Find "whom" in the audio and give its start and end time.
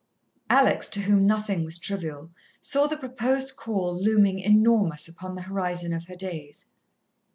1.01-1.27